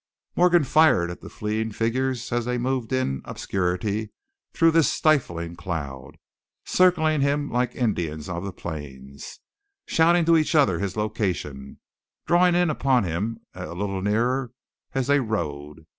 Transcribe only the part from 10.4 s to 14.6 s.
other his location, drawing in upon him a little nearer